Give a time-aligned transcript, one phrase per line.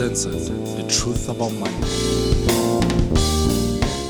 [0.00, 1.76] Uncensored, the truth about money.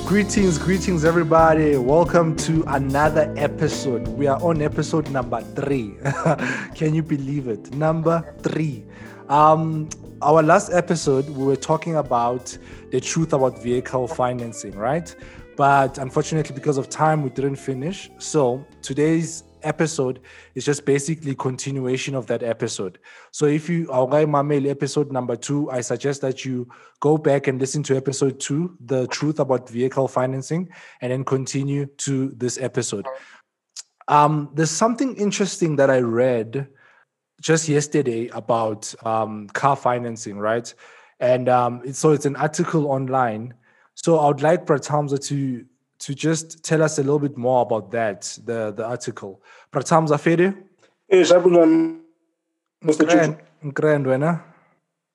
[0.06, 1.76] Greetings, greetings, everybody.
[1.78, 4.06] Welcome to another episode.
[4.06, 5.96] We are on episode number three.
[6.76, 7.74] Can you believe it?
[7.74, 8.84] Number three.
[9.28, 9.88] Um,
[10.22, 12.56] our last episode, we were talking about
[12.92, 15.12] the truth about vehicle financing, right?
[15.56, 18.10] But unfortunately, because of time, we didn't finish.
[18.18, 20.20] So today's episode
[20.54, 22.98] is just basically continuation of that episode.
[23.30, 26.68] So if you are Mamel episode number two, I suggest that you
[27.00, 30.68] go back and listen to episode two, the truth about vehicle financing,
[31.00, 33.06] and then continue to this episode.
[34.08, 36.68] Um, there's something interesting that I read
[37.40, 40.72] just yesterday about um, car financing, right?
[41.20, 43.54] And um, so it's an article online.
[43.94, 45.64] So I would like Pratamza to
[46.00, 49.42] to just tell us a little bit more about that, the the article.
[49.72, 50.54] Pratamza Fede?
[51.08, 52.00] Yes, Abulan.
[52.84, 53.06] Mr.
[53.06, 53.36] Grand,
[53.74, 54.42] grand winner.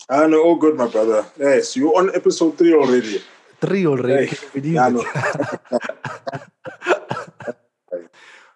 [0.07, 1.25] I know, all good, my brother.
[1.39, 3.21] Yes, you're on episode three already.
[3.59, 4.27] Three already.
[4.53, 5.03] Hey, I know.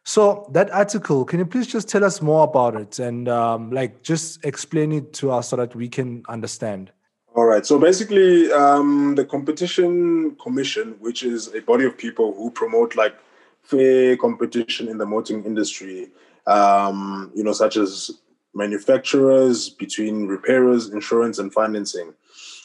[0.09, 4.01] So that article, can you please just tell us more about it and um, like
[4.01, 6.91] just explain it to us so that we can understand?
[7.39, 7.65] All right.
[7.65, 13.15] So basically, um, the Competition Commission, which is a body of people who promote like
[13.63, 16.09] fair competition in the motoring industry,
[16.47, 18.11] um, you know, such as
[18.53, 22.13] manufacturers, between repairers, insurance, and financing.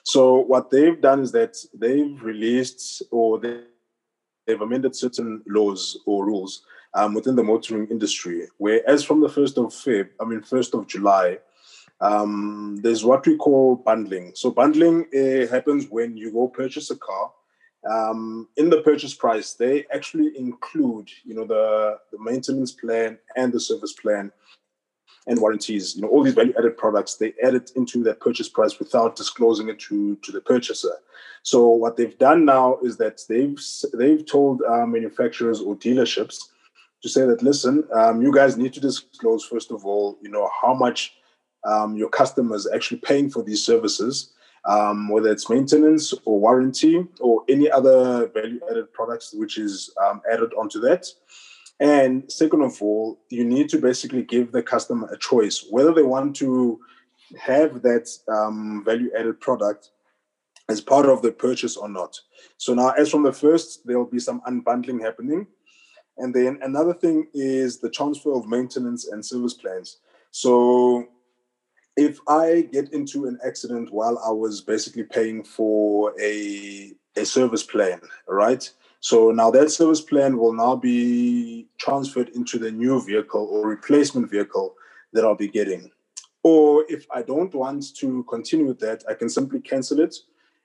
[0.02, 3.61] So what they've done is that they've released or they,
[4.45, 6.64] they've amended certain laws or rules
[6.95, 10.77] um, within the motoring industry, where as from the 1st of Feb, I mean, 1st
[10.77, 11.39] of July,
[12.00, 14.33] um, there's what we call bundling.
[14.34, 17.33] So bundling uh, happens when you go purchase a car.
[17.91, 23.53] Um, in the purchase price, they actually include, you know, the, the maintenance plan and
[23.53, 24.33] the service plan
[25.27, 25.95] and warranties.
[25.95, 29.69] You know, all these value-added products they add it into that purchase price without disclosing
[29.69, 30.92] it to to the purchaser.
[31.42, 33.58] So what they've done now is that they've
[33.92, 36.36] they've told uh, manufacturers or dealerships
[37.02, 40.51] to say that listen, um, you guys need to disclose first of all, you know,
[40.63, 41.14] how much
[41.64, 44.33] um, your customers actually paying for these services,
[44.67, 50.52] um, whether it's maintenance or warranty or any other value-added products which is um, added
[50.55, 51.07] onto that.
[51.80, 56.02] And second of all, you need to basically give the customer a choice whether they
[56.02, 56.80] want to
[57.39, 59.91] have that um, value-added product
[60.69, 62.19] as part of the purchase or not.
[62.57, 65.46] So now, as from the first, there will be some unbundling happening.
[66.17, 69.98] And then another thing is the transfer of maintenance and service plans.
[70.31, 71.07] So
[71.97, 77.63] if I get into an accident while I was basically paying for a, a service
[77.63, 78.69] plan, right?
[79.01, 84.31] So now that service plan will now be transferred into the new vehicle or replacement
[84.31, 84.75] vehicle
[85.13, 85.91] that I'll be getting.
[86.43, 90.17] Or if I don't want to continue with that, I can simply cancel it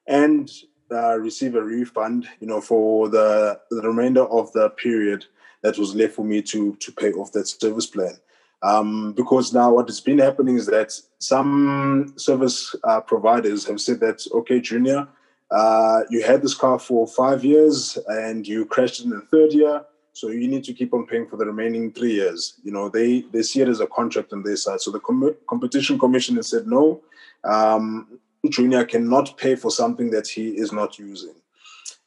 [0.08, 0.52] and
[0.92, 5.26] uh, receive a refund, you know, for the, the remainder of the period
[5.62, 8.18] that was left for me to to pay off that service plan.
[8.62, 14.02] Um, because now what has been happening is that some service uh, providers have said
[14.02, 15.08] that okay, Junior,
[15.52, 19.84] uh, you had this car for five years and you crashed in the third year,
[20.14, 22.59] so you need to keep on paying for the remaining three years.
[22.64, 24.81] You know, they they see it as a contract on their side.
[24.81, 27.02] So the com- competition commission has said no,
[27.46, 28.19] um,
[28.50, 31.36] Junior cannot pay for something that he is not using.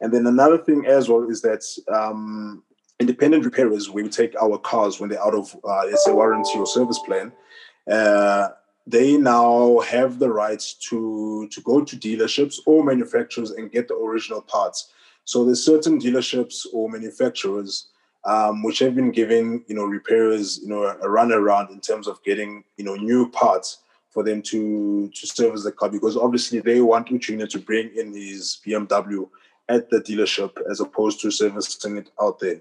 [0.01, 2.63] And then another thing as well is that um,
[3.03, 6.67] independent repairers, we take our cars when they're out of, uh, let's say, warranty or
[6.67, 7.33] service plan.
[7.91, 8.49] Uh,
[8.87, 13.95] they now have the rights to to go to dealerships or manufacturers and get the
[13.95, 14.91] original parts.
[15.25, 17.89] So there's certain dealerships or manufacturers
[18.25, 22.07] um, which have been giving you know repairers you know a run around in terms
[22.07, 23.79] of getting you know new parts
[24.11, 28.13] for them to to service the car because obviously they want Uchina to bring in
[28.13, 29.29] his BMW
[29.69, 32.61] at the dealership as opposed to servicing it out there.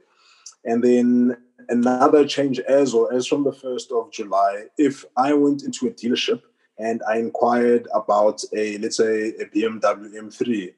[0.64, 1.38] And then
[1.70, 5.92] another change as well as from the 1st of July, if I went into a
[5.92, 6.42] dealership
[6.78, 10.74] and I inquired about a, let's say, a BMW M3,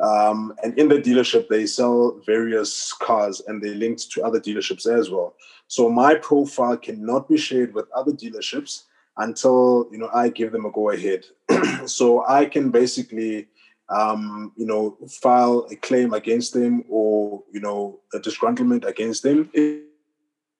[0.00, 4.86] um, and in the dealership, they sell various cars and they linked to other dealerships
[4.86, 5.34] as well.
[5.68, 8.84] So my profile cannot be shared with other dealerships
[9.18, 11.26] until you know I give them a go ahead.
[11.86, 13.48] so I can basically
[13.90, 19.50] um, you know, file a claim against them or, you know, a disgruntlement against them
[19.52, 19.82] if,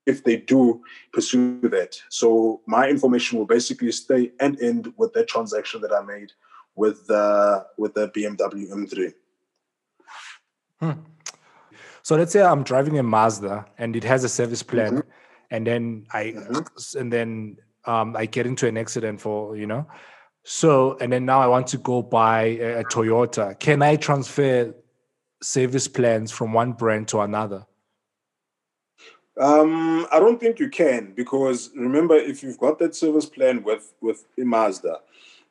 [0.07, 0.83] if they do
[1.13, 2.01] pursue that.
[2.09, 6.33] So my information will basically stay and end with that transaction that I made
[6.75, 9.13] with the with the BMW M3.
[10.81, 11.01] Hmm.
[12.03, 15.09] So let's say I'm driving a Mazda and it has a service plan, mm-hmm.
[15.51, 16.99] and then I mm-hmm.
[16.99, 19.87] and then um, I get into an accident for you know
[20.45, 23.59] So, and then now I want to go buy a, a Toyota.
[23.59, 24.75] Can I transfer
[25.43, 27.67] service plans from one brand to another?
[29.39, 33.95] Um, I don't think you can because remember, if you've got that service plan with
[34.01, 34.99] with Mazda,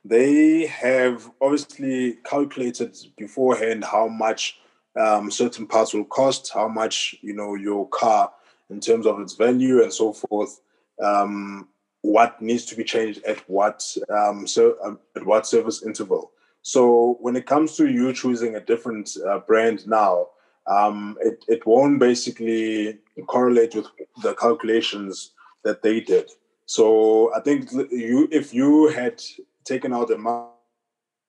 [0.05, 4.59] they have obviously calculated beforehand how much
[4.99, 8.31] um, certain parts will cost, how much you know your car
[8.69, 10.61] in terms of its value and so forth.
[11.03, 11.69] Um,
[12.01, 16.31] what needs to be changed at what um, so um, at what service interval.
[16.61, 20.27] So when it comes to you choosing a different uh, brand now,
[20.67, 23.87] um, it, it won't basically correlate with
[24.21, 25.31] the calculations
[25.63, 26.29] that they did.
[26.65, 29.21] So I think you if you had
[29.65, 30.17] taken out a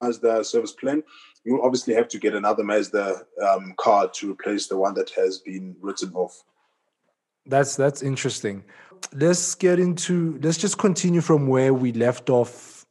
[0.01, 1.03] Mazda service plan,
[1.45, 5.39] you obviously have to get another Mazda um, card to replace the one that has
[5.39, 6.43] been written off.
[7.47, 8.65] That's that's interesting.
[9.13, 12.87] Let's get into let's just continue from where we left off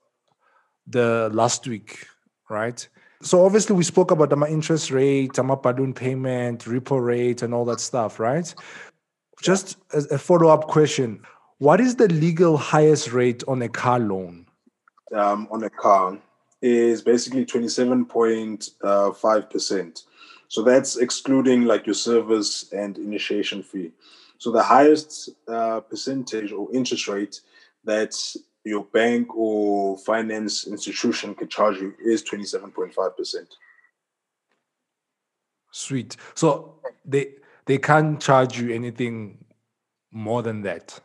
[0.88, 2.08] the last week,
[2.50, 2.88] right?
[3.22, 7.66] So obviously we spoke about the interest rate, the balloon payment, repo rate, and all
[7.66, 8.54] that stuff, right?
[9.42, 11.22] Just as a follow-up question,
[11.58, 14.46] what is the legal highest rate on a car loan?
[15.14, 16.18] Um, on a car
[16.62, 20.04] is basically 27.5%.
[20.48, 23.92] So that's excluding like your service and initiation fee.
[24.40, 27.42] So the highest uh, percentage or interest rate
[27.84, 28.16] that
[28.64, 33.36] your bank or finance institution can charge you is 27.5%.
[35.72, 36.16] Sweet.
[36.34, 36.76] So
[37.06, 37.34] they
[37.66, 39.38] they can't charge you anything
[40.12, 41.00] more than that.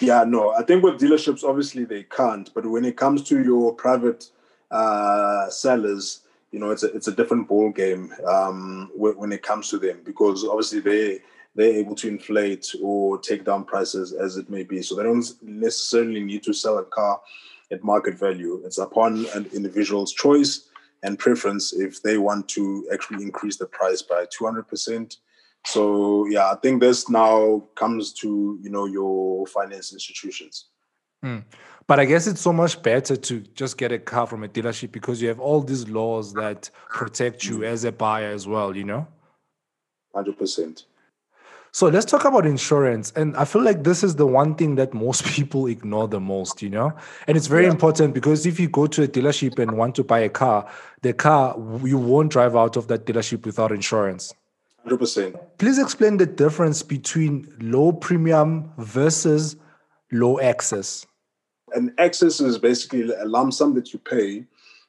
[0.00, 0.52] Yeah, no.
[0.52, 2.48] I think with dealerships, obviously they can't.
[2.54, 4.30] But when it comes to your private
[4.70, 6.20] uh, sellers,
[6.52, 10.00] you know, it's a it's a different ball game um, when it comes to them
[10.04, 11.20] because obviously they
[11.54, 14.82] they're able to inflate or take down prices as it may be.
[14.82, 17.20] So they don't necessarily need to sell a car
[17.70, 18.62] at market value.
[18.64, 20.68] It's upon an individual's choice
[21.02, 25.16] and preference if they want to actually increase the price by 200%.
[25.66, 30.66] So yeah, I think this now comes to, you know, your finance institutions.
[31.24, 31.44] Mm.
[31.86, 34.92] But I guess it's so much better to just get a car from a dealership
[34.92, 38.84] because you have all these laws that protect you as a buyer as well, you
[38.84, 39.06] know?
[40.14, 40.84] 100%.
[41.72, 43.12] So let's talk about insurance.
[43.14, 46.62] And I feel like this is the one thing that most people ignore the most,
[46.62, 46.92] you know?
[47.26, 47.70] And it's very yeah.
[47.70, 50.68] important because if you go to a dealership and want to buy a car,
[51.02, 54.34] the car, you won't drive out of that dealership without insurance.
[54.86, 55.38] 100%.
[55.58, 59.56] Please explain the difference between low premium versus
[60.10, 61.06] low excess.
[61.72, 64.44] An excess is basically a lump sum that you pay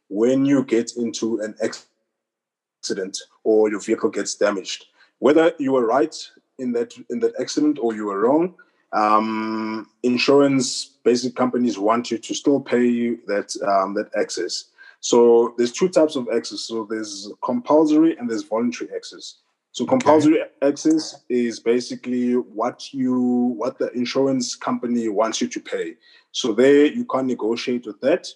[0.08, 4.86] when you get into an accident or your vehicle gets damaged.
[5.20, 6.16] Whether you were right
[6.62, 8.56] in that in that accident or you were wrong,
[8.94, 14.66] um, insurance basic companies want you to still pay you that um, that excess.
[15.00, 16.62] So there's two types of excess.
[16.62, 19.36] So there's compulsory and there's voluntary excess.
[19.74, 20.52] So compulsory okay.
[20.62, 23.20] excess is basically what you
[23.58, 25.96] what the insurance company wants you to pay.
[26.32, 28.28] So there you can't negotiate with that.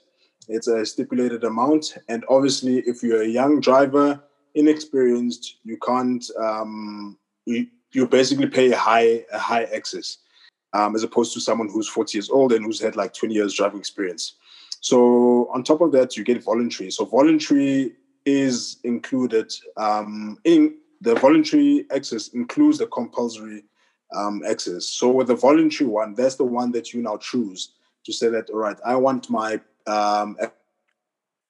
[0.48, 4.22] It's a stipulated amount, and obviously, if you're a young driver,
[4.54, 10.18] inexperienced, you can't um, you, you basically pay a high a high excess
[10.74, 13.54] um, as opposed to someone who's 40 years old and who's had like 20 years
[13.54, 14.36] driving experience.
[14.82, 16.92] So on top of that, you get voluntary.
[16.92, 17.94] So voluntary
[18.26, 23.64] is included um, in the voluntary excess includes the compulsory
[24.16, 24.86] um, excess.
[24.86, 27.74] So with the voluntary one, that's the one that you now choose
[28.06, 30.38] to say that all right, I want my um,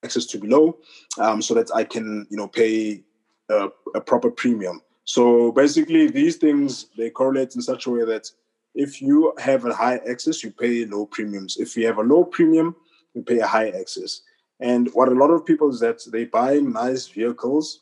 [0.03, 0.77] excess to be low,
[1.19, 3.03] um, so that I can you know pay
[3.49, 4.81] a, a proper premium.
[5.05, 8.29] So basically, these things they correlate in such a way that
[8.73, 11.57] if you have a high excess, you pay low premiums.
[11.57, 12.75] If you have a low premium,
[13.13, 14.21] you pay a high excess.
[14.59, 17.81] And what a lot of people is that they buy nice vehicles,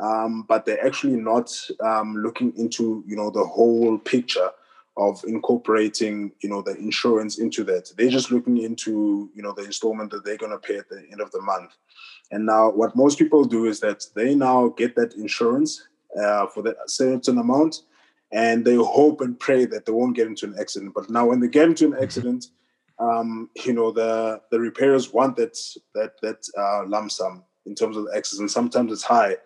[0.00, 1.50] um, but they're actually not
[1.80, 4.50] um, looking into you know the whole picture
[4.96, 7.92] of incorporating you know the insurance into that.
[7.96, 11.06] They're just looking into you know the installment that they're going to pay at the
[11.10, 11.70] end of the month.
[12.32, 15.82] And now, what most people do is that they now get that insurance
[16.20, 17.82] uh, for that certain amount,
[18.32, 20.92] and they hope and pray that they won't get into an accident.
[20.94, 22.02] But now, when they get into an mm-hmm.
[22.02, 22.46] accident,
[22.98, 25.58] um, you know the the repairers want that
[25.94, 29.36] that that uh, lump sum in terms of the excess, and sometimes it's high,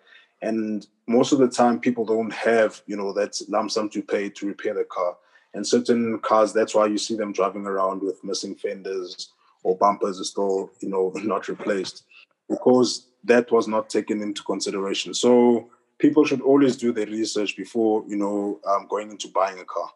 [0.41, 4.29] and most of the time people don't have you know that lump sum to pay
[4.29, 5.17] to repair the car.
[5.55, 9.31] And certain cars, that's why you see them driving around with missing fenders
[9.63, 12.03] or bumpers are still you know not replaced
[12.47, 15.13] because that was not taken into consideration.
[15.13, 19.65] So people should always do their research before you know um, going into buying a
[19.65, 19.89] car.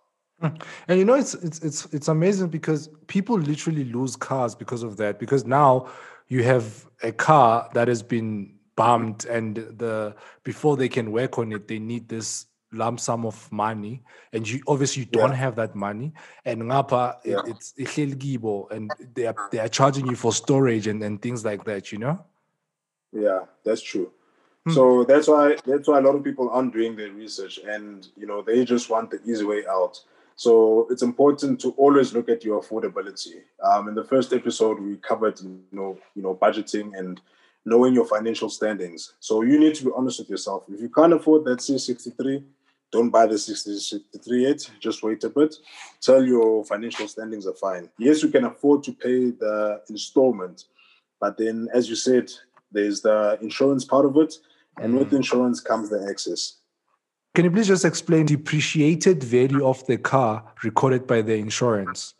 [0.88, 4.98] And you know, it's it's it's it's amazing because people literally lose cars because of
[4.98, 5.18] that.
[5.18, 5.88] Because now
[6.28, 11.54] you have a car that has been bumped, and the before they can work on
[11.54, 15.36] it, they need this lump sum of money, and you obviously you don't Yeah.
[15.36, 16.12] have that money.
[16.44, 17.42] And ngapa, it, Yeah.
[17.46, 21.64] it's ihleli and they are they are charging you for storage and, and things like
[21.66, 21.92] that.
[21.94, 22.26] You know.
[23.14, 24.12] Yeah, that's true.
[24.66, 24.72] Hmm.
[24.72, 28.26] So that's why that's why a lot of people aren't doing their research, and you
[28.26, 30.00] know they just want the easy way out.
[30.36, 33.42] So it's important to always look at your affordability.
[33.64, 37.20] Um, in the first episode, we covered you know you know budgeting and
[37.66, 39.14] knowing your financial standings.
[39.20, 40.64] So you need to be honest with yourself.
[40.70, 42.44] If you can't afford that C63,
[42.92, 44.70] don't buy the 63 yet.
[44.80, 45.56] Just wait a bit.
[46.02, 47.90] Tell your financial standings are fine.
[47.98, 50.66] Yes, you can afford to pay the installment,
[51.20, 52.30] but then, as you said,
[52.72, 54.36] there's the insurance part of it,
[54.78, 56.58] and with insurance comes the excess.
[57.36, 62.14] Can you please just explain depreciated value of the car recorded by the insurance?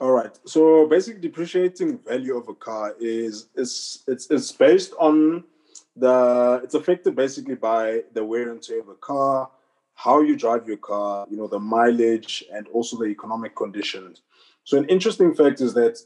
[0.00, 0.38] All right.
[0.44, 5.44] So basic depreciating value of a car is is it's it's based on
[5.96, 9.50] the it's affected basically by the wear and tear of a car,
[9.94, 14.22] how you drive your car, you know, the mileage and also the economic conditions.
[14.64, 15.98] So an interesting fact is that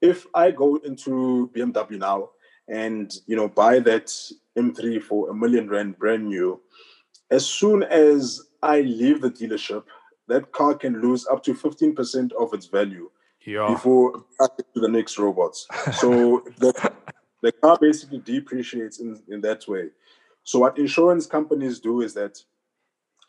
[0.00, 2.30] if I go into BMW now
[2.70, 4.06] and you know buy that
[4.56, 6.60] M3 for a million rand brand new,
[7.30, 9.84] as soon as I leave the dealership,
[10.28, 13.10] that car can lose up to 15% of its value
[13.44, 13.68] Yeah.
[13.68, 14.24] before
[14.74, 15.66] to the next robots.
[16.00, 16.92] So the,
[17.42, 19.90] the car basically depreciates in, in that way.
[20.44, 22.38] So what insurance companies do is that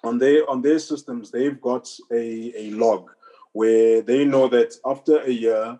[0.03, 3.09] on their on their systems, they've got a, a log
[3.53, 5.79] where they know that after a year,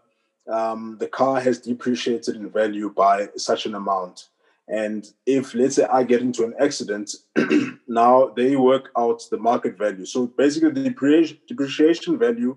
[0.50, 4.30] um, the car has depreciated in value by such an amount.
[4.68, 7.14] And if, let's say, I get into an accident,
[7.88, 10.06] now they work out the market value.
[10.06, 12.56] So basically, the depreciation, value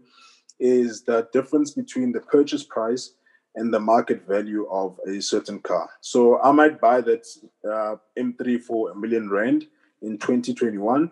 [0.60, 3.14] is the difference between the purchase price
[3.56, 5.90] and the market value of a certain car.
[6.00, 7.26] So I might buy that
[7.68, 9.66] uh, M3 for a million rand
[10.02, 11.10] in 2021.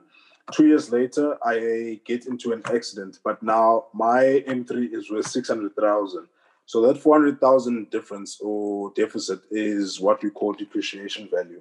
[0.53, 6.29] Two years later, I get into an accident, but now my M3 is worth 600,000.
[6.73, 11.61] So that 400,000 difference or deficit is what we call depreciation value.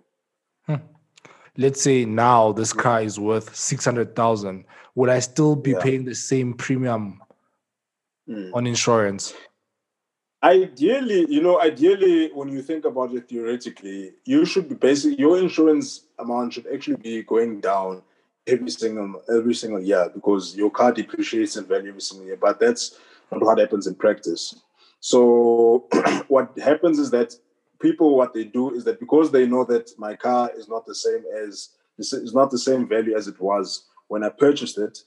[1.58, 4.64] Let's say now this car is worth 600,000.
[4.96, 5.82] Would I still be Yeah.
[5.84, 7.22] paying the same premium
[8.30, 8.52] Mm.
[8.54, 9.34] on insurance?
[10.42, 15.38] Ideally, you know, ideally, when you think about it theoretically, you should be basically your
[15.38, 18.02] insurance amount should actually be going down
[18.48, 22.38] every single every single year because your car depreciates in value every single year.
[22.38, 22.98] But that's
[23.30, 24.56] not what happens in practice.
[25.02, 25.88] So
[26.28, 27.34] what happens is that
[27.82, 30.96] people what they do is that because they know that my car is not the
[30.96, 35.00] same as this is not the same value as it was when I purchased it,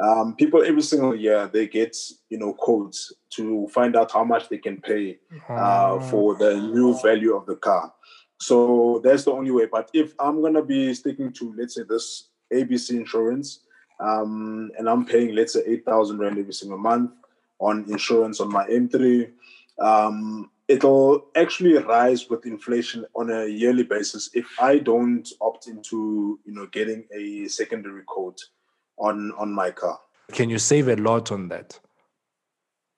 [0.00, 1.96] um, people every single year they get
[2.28, 6.98] you know codes to find out how much they can pay uh, for the new
[7.02, 7.92] value of the car.
[8.38, 9.66] So that's the only way.
[9.66, 13.60] But if I'm gonna be sticking to let's say this ABC insurance,
[13.98, 17.10] um, and I'm paying let's say eight thousand rand every single month
[17.60, 19.30] on insurance on my M3,
[19.78, 26.38] um, it'll actually rise with inflation on a yearly basis if I don't opt into
[26.44, 28.38] you know getting a secondary code
[28.98, 29.98] on on my car.
[30.32, 31.78] Can you save a lot on that?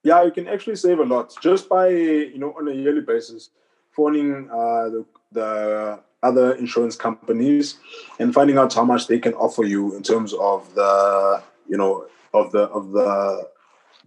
[0.05, 3.51] Yeah, you can actually save a lot just by you know on a yearly basis,
[3.91, 7.79] phoning uh, the, the other insurance companies
[8.19, 12.07] and finding out how much they can offer you in terms of the you know
[12.35, 13.49] of the of the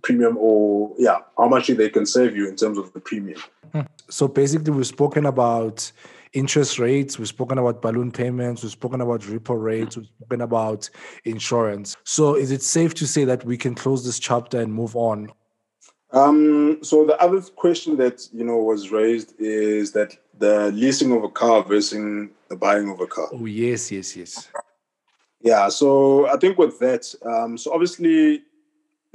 [0.02, 3.42] premium or yeah how much they can save you in terms of the premium.
[4.10, 5.92] So basically, we've spoken about
[6.34, 10.90] interest rates, we've spoken about balloon payments, we've spoken about repo rates, we've spoken about
[11.24, 11.96] insurance.
[12.04, 15.32] So is it safe to say that we can close this chapter and move on?
[16.12, 21.24] Um, so the other question that you know was raised is that the leasing of
[21.24, 23.28] a car versus the buying of a car.
[23.34, 24.50] Oh, yes, yes, yes.
[25.42, 28.44] Yeah, so I think with that, um, so obviously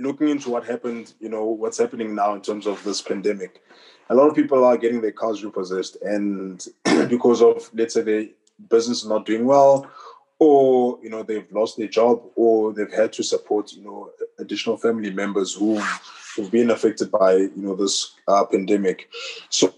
[0.00, 3.62] looking into what happened, you know, what's happening now in terms of this pandemic,
[4.09, 6.66] a lot of people are getting their cars repossessed, and
[7.09, 8.26] because of let's say their
[8.69, 9.88] business is not doing well,
[10.38, 14.76] or you know they've lost their job, or they've had to support you know additional
[14.76, 15.80] family members who
[16.35, 19.09] who've been affected by you know this uh, pandemic.
[19.49, 19.73] So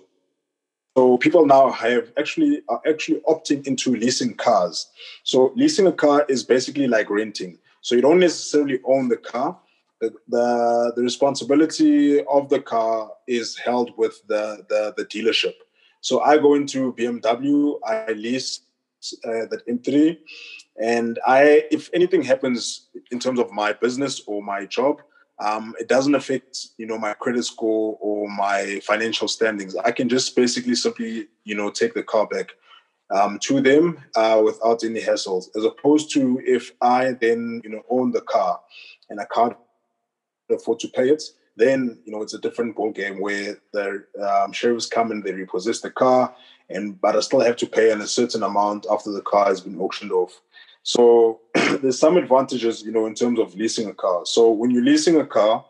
[0.96, 4.88] so people now have actually are actually opting into leasing cars.
[5.24, 7.58] So leasing a car is basically like renting.
[7.80, 9.58] So you don't necessarily own the car.
[10.28, 15.54] The, the, responsibility of the car is held with the, the, the dealership.
[16.00, 18.62] So I go into BMW, I lease
[19.24, 20.18] uh, that M3,
[20.80, 25.02] And I, if anything happens in terms of my business or my job,
[25.38, 29.74] um, it doesn't affect you know my credit score or my financial standings.
[29.76, 32.52] I can just basically simply you know take the car back
[33.10, 37.82] um, to them uh, without any hassles, as opposed to if I then you know
[37.90, 38.60] own the car
[39.10, 39.56] and I can't
[40.52, 41.22] afford to pay it,
[41.56, 45.32] then you know it's a different ball game where the um, sheriffs come and they
[45.32, 46.34] repossess the car,
[46.70, 49.78] and but I still have to pay a certain amount after the car has been
[49.80, 50.40] auctioned off.
[50.82, 54.22] So there's some advantages, you know, in terms of leasing a car.
[54.24, 55.64] So when you're leasing a car,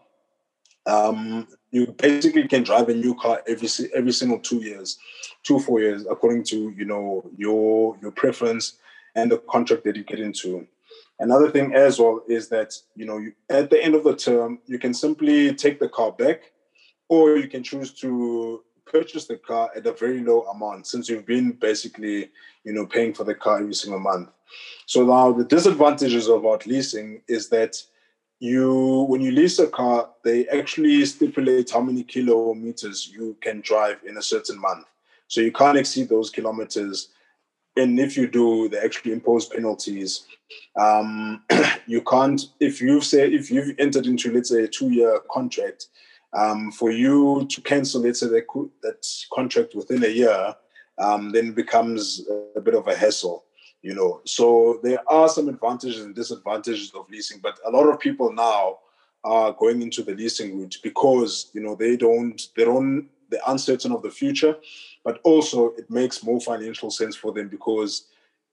[0.86, 4.98] um, you basically can drive a new car every every single two years,
[5.42, 8.74] two four years, according to you know your your preference
[9.14, 10.66] and the contract that you get into.
[11.22, 14.58] Another thing as well is that you know you, at the end of the term
[14.66, 16.50] you can simply take the car back,
[17.08, 21.24] or you can choose to purchase the car at a very low amount since you've
[21.24, 22.28] been basically
[22.64, 24.30] you know paying for the car every single month.
[24.86, 27.80] So now the disadvantages about leasing is that
[28.40, 33.98] you when you lease a car, they actually stipulate how many kilometers you can drive
[34.04, 34.86] in a certain month.
[35.28, 37.10] So you can't exceed those kilometers.
[37.76, 40.26] And if you do, they actually impose penalties.
[40.78, 41.42] Um,
[41.86, 45.86] you can't if you've said if you've entered into let's say a two-year contract,
[46.34, 48.46] um, for you to cancel let's say that,
[48.82, 50.54] that contract within a year,
[50.98, 52.26] um, then it becomes
[52.56, 53.44] a bit of a hassle
[53.82, 58.00] you know so there are some advantages and disadvantages of leasing but a lot of
[58.00, 58.78] people now
[59.24, 63.92] are going into the leasing route because you know they don't they don't they're uncertain
[63.92, 64.56] of the future
[65.04, 68.06] but also it makes more financial sense for them because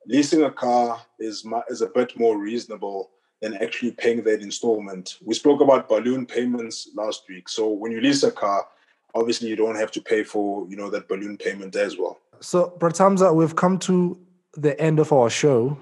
[0.08, 5.36] leasing a car is is a bit more reasonable than actually paying that installment we
[5.36, 8.66] spoke about balloon payments last week so when you lease a car
[9.14, 12.74] obviously you don't have to pay for you know that balloon payment as well so
[12.80, 14.18] Pratamza, we've come to
[14.54, 15.78] the end of our show,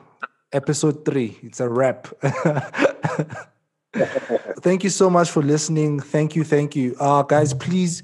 [0.52, 1.38] episode three.
[1.44, 2.08] It's a wrap.
[4.62, 6.00] thank you so much for listening.
[6.00, 6.96] Thank you, thank you.
[7.00, 8.02] Uh, guys, please,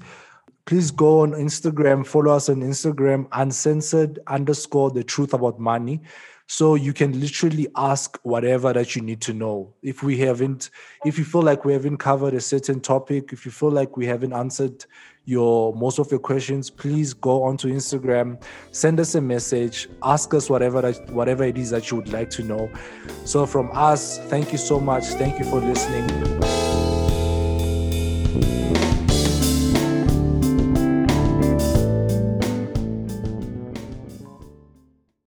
[0.66, 6.00] please go on Instagram, follow us on Instagram, uncensored underscore the truth about money.
[6.46, 9.72] So you can literally ask whatever that you need to know.
[9.82, 10.70] If we haven't,
[11.06, 14.04] if you feel like we haven't covered a certain topic, if you feel like we
[14.04, 14.84] haven't answered
[15.24, 20.50] your most of your questions, please go onto Instagram, send us a message, ask us
[20.50, 22.70] whatever that, whatever it is that you would like to know.
[23.24, 25.04] So from us, thank you so much.
[25.04, 26.43] Thank you for listening.